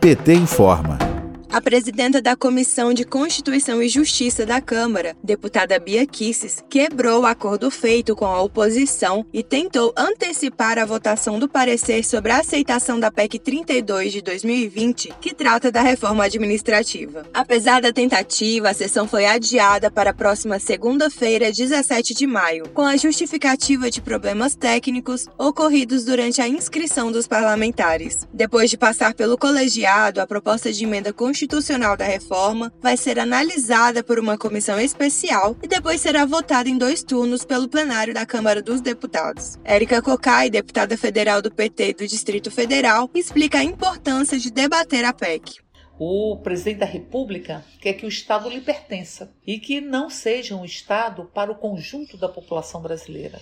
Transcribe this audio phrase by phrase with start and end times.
[0.00, 1.03] PT informa.
[1.54, 7.26] A presidenta da Comissão de Constituição e Justiça da Câmara, deputada Bia Kisses, quebrou o
[7.26, 12.98] acordo feito com a oposição e tentou antecipar a votação do parecer sobre a aceitação
[12.98, 17.24] da PEC 32 de 2020, que trata da reforma administrativa.
[17.32, 22.82] Apesar da tentativa, a sessão foi adiada para a próxima segunda-feira, 17 de maio, com
[22.82, 28.26] a justificativa de problemas técnicos ocorridos durante a inscrição dos parlamentares.
[28.32, 33.18] Depois de passar pelo colegiado, a proposta de emenda constitucional constitucional da reforma vai ser
[33.18, 38.24] analisada por uma comissão especial e depois será votada em dois turnos pelo plenário da
[38.24, 39.58] Câmara dos Deputados.
[39.62, 45.12] Érica Cocai, deputada federal do PT do Distrito Federal, explica a importância de debater a
[45.12, 45.56] PEC.
[45.98, 50.64] O presidente da República quer que o Estado lhe pertença e que não seja um
[50.64, 53.40] Estado para o conjunto da população brasileira.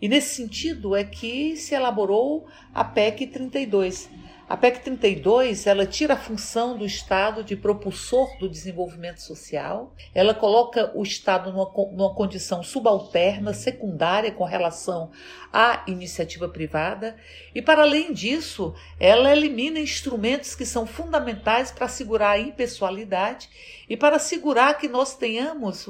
[0.00, 4.08] E nesse sentido é que se elaborou a PEC 32,
[4.48, 10.32] a PEC 32, ela tira a função do Estado de propulsor do desenvolvimento social, ela
[10.32, 15.10] coloca o Estado numa, numa condição subalterna, secundária com relação
[15.52, 17.14] à iniciativa privada,
[17.54, 23.50] e para além disso, ela elimina instrumentos que são fundamentais para assegurar a impessoalidade
[23.86, 25.86] e para assegurar que nós tenhamos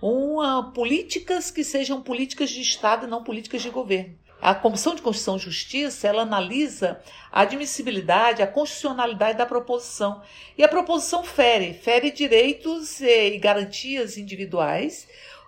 [0.00, 4.16] uma, políticas que sejam políticas de Estado e não políticas de governo.
[4.42, 10.20] A Comissão de Constituição e Justiça, ela analisa a admissibilidade, a constitucionalidade da proposição.
[10.58, 15.06] E a proposição fere, fere direitos e garantias individuais,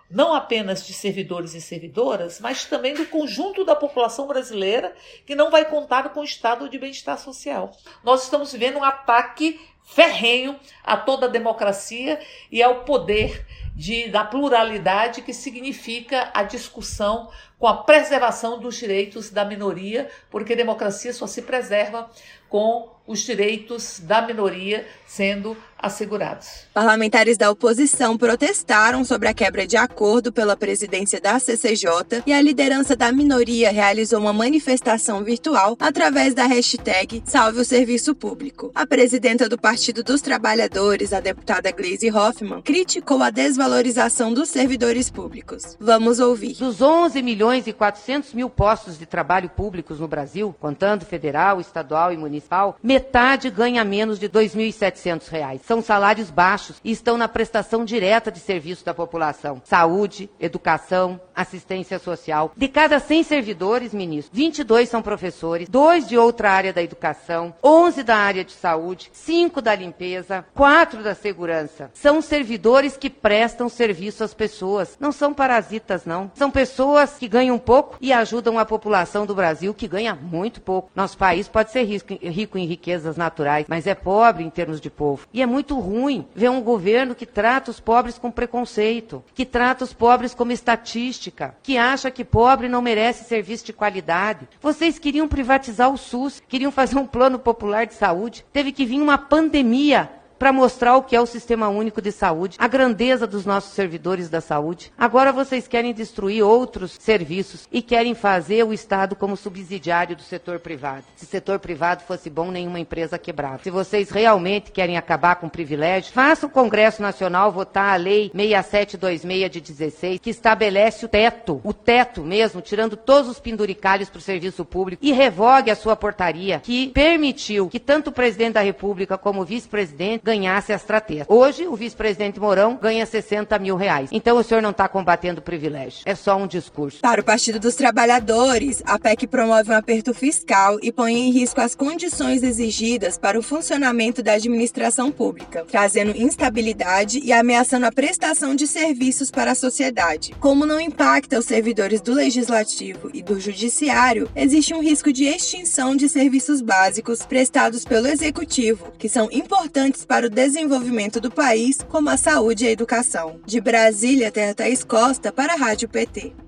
[0.08, 4.94] não apenas de servidores e servidoras, mas também do conjunto da população brasileira
[5.26, 7.72] que não vai contar com o estado de bem-estar social.
[8.04, 12.18] Nós estamos vivendo um ataque ferrenho a toda a democracia
[12.50, 19.30] e ao poder de, da pluralidade que significa a discussão com a preservação dos direitos
[19.30, 22.10] da minoria, porque democracia só se preserva
[22.48, 26.64] com os direitos da minoria sendo assegurados.
[26.72, 32.40] Parlamentares da oposição protestaram sobre a quebra de acordo pela presidência da CCJ e a
[32.40, 38.72] liderança da minoria realizou uma manifestação virtual através da hashtag Salve o Serviço Público.
[38.74, 45.10] A presidenta do Partido dos Trabalhadores, a deputada Gleisi Hoffmann, criticou a desvalorização dos servidores
[45.10, 45.76] públicos.
[45.78, 46.54] Vamos ouvir.
[46.54, 52.12] Dos 11 milhões e 400 mil postos de trabalho públicos no Brasil, contando federal, estadual
[52.12, 55.60] e municipal, metade ganha menos de R$ 2.700.
[55.66, 59.60] São salários baixos e estão na prestação direta de serviço da população.
[59.64, 62.52] Saúde, educação, assistência social.
[62.56, 68.02] De cada 100 servidores, ministro, 22 são professores, dois de outra área da educação, 11
[68.02, 71.90] da área de saúde, 5 da limpeza, 4 da segurança.
[71.94, 74.96] São servidores que prestam serviço às pessoas.
[75.00, 76.30] Não são parasitas, não.
[76.34, 80.90] São pessoas que ganham pouco e ajudam a população do Brasil, que ganha muito pouco.
[80.94, 85.26] Nosso país pode ser rico em riquezas naturais, mas é pobre em termos de povo.
[85.32, 89.84] E é muito ruim ver um governo que trata os pobres com preconceito, que trata
[89.84, 91.23] os pobres como estatística,
[91.62, 94.48] que acha que pobre não merece serviço de qualidade.
[94.60, 98.44] Vocês queriam privatizar o SUS, queriam fazer um plano popular de saúde.
[98.52, 100.10] Teve que vir uma pandemia
[100.44, 104.28] para mostrar o que é o Sistema Único de Saúde, a grandeza dos nossos servidores
[104.28, 104.92] da saúde.
[104.98, 110.58] Agora vocês querem destruir outros serviços e querem fazer o Estado como subsidiário do setor
[110.58, 111.06] privado.
[111.16, 113.62] Se o setor privado fosse bom, nenhuma empresa quebrava.
[113.62, 118.30] Se vocês realmente querem acabar com o privilégio, faça o Congresso Nacional votar a Lei
[118.34, 124.18] 6726 de 16, que estabelece o teto, o teto mesmo, tirando todos os penduricalhos para
[124.18, 128.60] o serviço público e revogue a sua portaria que permitiu que tanto o presidente da
[128.60, 131.26] República como o vice-presidente ganhasse as trateias.
[131.28, 134.08] Hoje, o vice-presidente Mourão ganha 60 mil reais.
[134.10, 136.02] Então, o senhor não está combatendo privilégio.
[136.04, 137.00] É só um discurso.
[137.00, 141.60] Para o Partido dos Trabalhadores, a PEC promove um aperto fiscal e põe em risco
[141.60, 148.54] as condições exigidas para o funcionamento da administração pública, trazendo instabilidade e ameaçando a prestação
[148.54, 150.34] de serviços para a sociedade.
[150.40, 155.94] Como não impacta os servidores do Legislativo e do Judiciário, existe um risco de extinção
[155.94, 161.78] de serviços básicos prestados pelo Executivo, que são importantes para para o desenvolvimento do país,
[161.88, 163.40] como a saúde e a educação.
[163.44, 166.43] De Brasília, Terra Thaís Costa, para a Rádio PT.